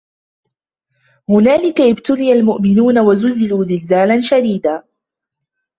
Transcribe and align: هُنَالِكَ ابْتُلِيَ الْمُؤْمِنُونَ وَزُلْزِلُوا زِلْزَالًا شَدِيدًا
هُنَالِكَ 1.29 1.81
ابْتُلِيَ 1.81 2.33
الْمُؤْمِنُونَ 2.33 2.99
وَزُلْزِلُوا 2.99 3.65
زِلْزَالًا 3.65 4.21
شَدِيدًا 4.21 4.83